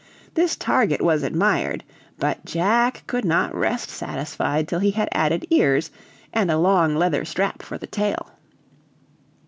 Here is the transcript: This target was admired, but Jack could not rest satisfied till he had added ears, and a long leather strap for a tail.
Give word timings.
This 0.33 0.55
target 0.55 1.03
was 1.03 1.21
admired, 1.21 1.83
but 2.17 2.43
Jack 2.43 3.03
could 3.05 3.23
not 3.23 3.53
rest 3.53 3.87
satisfied 3.91 4.67
till 4.67 4.79
he 4.79 4.89
had 4.89 5.07
added 5.11 5.45
ears, 5.51 5.91
and 6.33 6.49
a 6.49 6.57
long 6.57 6.95
leather 6.95 7.23
strap 7.23 7.61
for 7.61 7.75
a 7.75 7.85
tail. 7.85 8.31